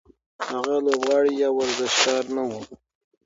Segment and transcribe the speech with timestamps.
[0.49, 2.51] هغه لوبغاړی یا ورزشکار نه و.